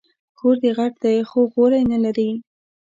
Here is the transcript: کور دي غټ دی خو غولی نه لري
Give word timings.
کور 0.39 0.55
دي 0.63 0.71
غټ 0.77 0.93
دی 1.03 1.17
خو 1.29 1.39
غولی 1.51 1.83
نه 1.91 1.97
لري 2.03 2.29